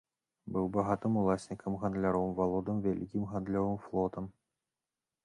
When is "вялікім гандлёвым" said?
2.87-3.77